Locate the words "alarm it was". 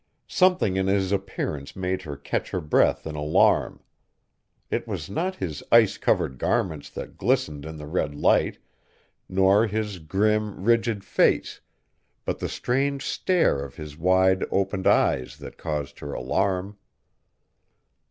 3.13-5.11